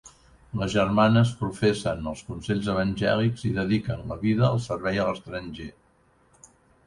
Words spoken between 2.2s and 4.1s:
consells evangèlics i dediquen